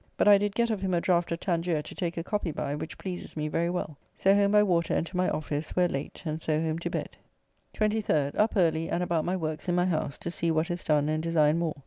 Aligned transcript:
But 0.17 0.27
I 0.27 0.39
did 0.39 0.55
get 0.55 0.71
of 0.71 0.81
him 0.81 0.95
a 0.95 0.99
draught 0.99 1.31
of 1.31 1.39
Tangier 1.41 1.83
to 1.83 1.93
take 1.93 2.17
a 2.17 2.23
copy 2.23 2.51
by, 2.51 2.73
which 2.73 2.97
pleases 2.97 3.37
me 3.37 3.47
very 3.47 3.69
well. 3.69 3.99
So 4.17 4.33
home 4.33 4.53
by 4.53 4.63
water 4.63 4.95
and 4.95 5.05
to 5.05 5.15
my 5.15 5.29
office, 5.29 5.75
where 5.75 5.87
late, 5.87 6.23
and 6.25 6.41
so 6.41 6.59
home 6.59 6.79
to 6.79 6.89
bed. 6.89 7.09
23d. 7.75 8.33
Up 8.35 8.53
early, 8.55 8.89
and 8.89 9.03
about 9.03 9.25
my 9.25 9.37
works 9.37 9.69
in 9.69 9.75
my 9.75 9.85
house, 9.85 10.17
to 10.17 10.31
see 10.31 10.49
what 10.49 10.71
is 10.71 10.83
done 10.83 11.07
and 11.07 11.21
design 11.21 11.59
more. 11.59 11.75